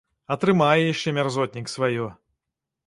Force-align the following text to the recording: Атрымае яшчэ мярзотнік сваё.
Атрымае 0.35 0.85
яшчэ 0.93 1.15
мярзотнік 1.19 1.67
сваё. 1.77 2.11